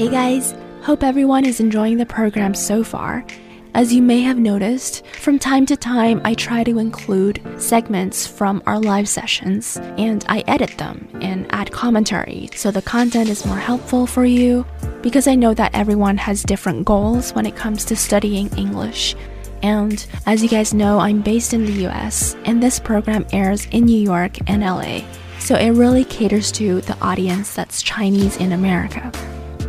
[0.00, 3.22] Hey guys, hope everyone is enjoying the program so far.
[3.74, 8.62] As you may have noticed, from time to time I try to include segments from
[8.64, 13.58] our live sessions and I edit them and add commentary so the content is more
[13.58, 14.64] helpful for you
[15.02, 19.14] because I know that everyone has different goals when it comes to studying English.
[19.62, 23.84] And as you guys know, I'm based in the US and this program airs in
[23.84, 25.02] New York and LA.
[25.40, 29.12] So it really caters to the audience that's Chinese in America.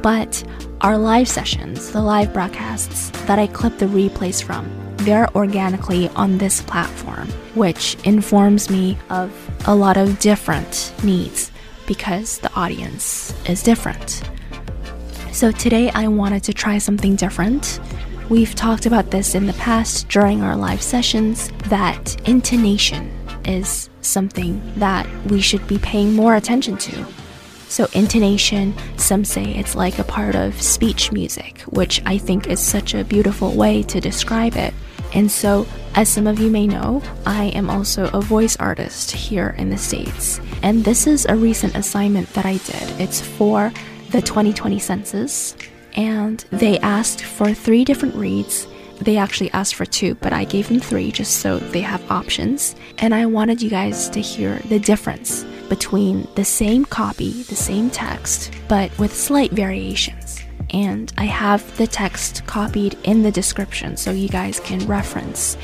[0.02, 0.44] But
[0.82, 6.38] our live sessions, the live broadcasts that I clip the replays from, they're organically on
[6.38, 9.32] this platform, which informs me of
[9.68, 11.52] a lot of different needs
[11.86, 14.24] because the audience is different.
[15.32, 17.80] So today I wanted to try something different.
[18.30, 23.12] We've talked about this in the past during our live sessions that intonation
[23.46, 27.06] is something that we should be paying more attention to.
[27.72, 32.60] So, intonation, some say it's like a part of speech music, which I think is
[32.60, 34.74] such a beautiful way to describe it.
[35.14, 39.56] And so, as some of you may know, I am also a voice artist here
[39.58, 40.42] in the States.
[40.62, 43.00] And this is a recent assignment that I did.
[43.00, 43.72] It's for
[44.10, 45.56] the 2020 census,
[45.96, 48.68] and they asked for three different reads
[49.00, 52.76] they actually asked for two, but I gave them three just so they have options.
[53.00, 57.90] And I wanted you guys to hear the difference between the same copy, the same
[57.90, 60.42] text, but with slight variations.
[60.72, 65.56] And I have the text copied in the description so you guys can reference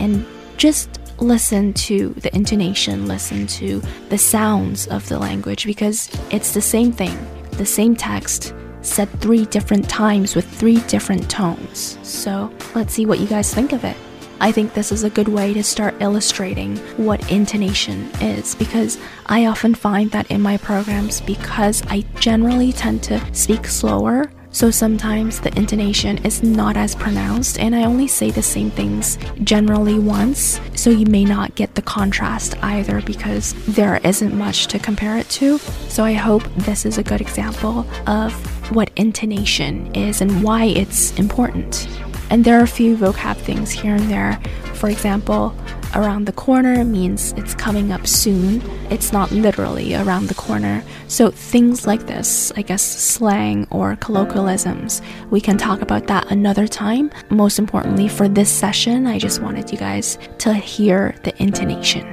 [0.00, 0.26] and
[0.58, 6.60] just listen to the intonation, listen to the sounds of the language because it's the
[6.60, 7.16] same thing,
[7.52, 8.52] the same text
[8.82, 11.96] said three different times with three different tones.
[12.02, 13.96] So let's see what you guys think of it.
[14.40, 19.46] I think this is a good way to start illustrating what intonation is because I
[19.46, 25.40] often find that in my programs, because I generally tend to speak slower, so sometimes
[25.40, 30.60] the intonation is not as pronounced, and I only say the same things generally once,
[30.74, 35.28] so you may not get the contrast either because there isn't much to compare it
[35.30, 35.58] to.
[35.88, 38.32] So I hope this is a good example of
[38.74, 41.86] what intonation is and why it's important.
[42.30, 44.40] And there are a few vocab things here and there.
[44.74, 45.54] For example,
[45.94, 48.62] around the corner means it's coming up soon.
[48.90, 50.84] It's not literally around the corner.
[51.08, 56.68] So things like this, I guess slang or colloquialisms, we can talk about that another
[56.68, 57.10] time.
[57.30, 62.06] Most importantly, for this session, I just wanted you guys to hear the intonation.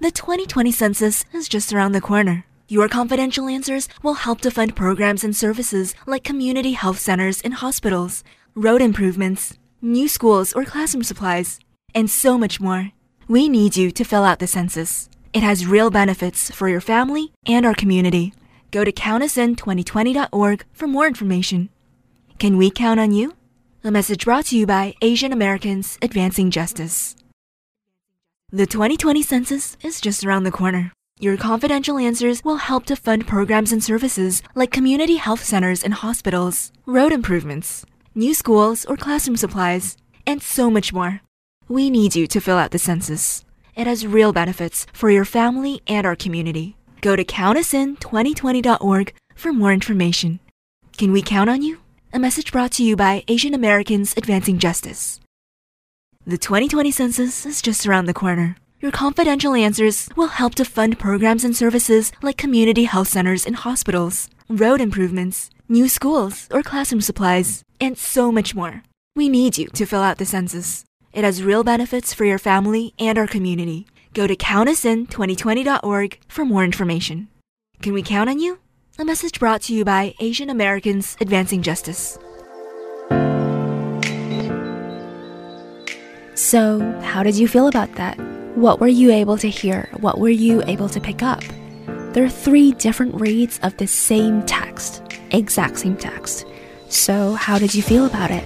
[0.00, 2.46] The 2020 census is just around the corner.
[2.70, 7.54] Your confidential answers will help to fund programs and services like community health centers and
[7.54, 8.22] hospitals,
[8.54, 11.58] road improvements, new schools or classroom supplies,
[11.96, 12.92] and so much more.
[13.26, 15.08] We need you to fill out the census.
[15.32, 18.34] It has real benefits for your family and our community.
[18.70, 21.70] Go to countusin2020.org for more information.
[22.38, 23.34] Can we count on you?
[23.82, 27.16] A message brought to you by Asian Americans Advancing Justice.
[28.52, 30.92] The 2020 census is just around the corner.
[31.22, 35.92] Your confidential answers will help to fund programs and services like community health centers and
[35.92, 41.20] hospitals, road improvements, new schools or classroom supplies, and so much more.
[41.68, 43.44] We need you to fill out the census.
[43.76, 46.78] It has real benefits for your family and our community.
[47.02, 50.40] Go to countusin2020.org for more information.
[50.96, 51.80] Can we count on you?
[52.14, 55.20] A message brought to you by Asian Americans Advancing Justice.
[56.26, 58.56] The 2020 census is just around the corner.
[58.80, 63.54] Your confidential answers will help to fund programs and services like community health centers and
[63.56, 68.82] hospitals, road improvements, new schools or classroom supplies, and so much more.
[69.14, 70.86] We need you to fill out the census.
[71.12, 73.86] It has real benefits for your family and our community.
[74.14, 77.28] Go to countusin2020.org for more information.
[77.82, 78.60] Can we count on you?
[78.98, 82.18] A message brought to you by Asian Americans Advancing Justice.
[86.34, 88.29] So, how did you feel about that?
[88.56, 89.88] What were you able to hear?
[90.00, 91.42] What were you able to pick up?
[92.12, 96.46] There are three different reads of the same text, exact same text.
[96.88, 98.44] So, how did you feel about it?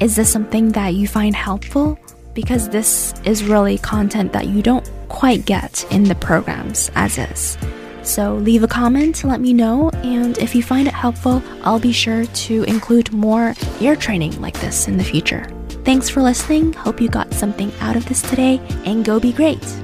[0.00, 1.98] Is this something that you find helpful?
[2.34, 7.56] Because this is really content that you don't quite get in the programs as is.
[8.02, 11.80] So, leave a comment to let me know, and if you find it helpful, I'll
[11.80, 15.48] be sure to include more ear training like this in the future.
[15.88, 16.74] Thanks for listening.
[16.74, 19.77] Hope you got something out of this today, and go be great.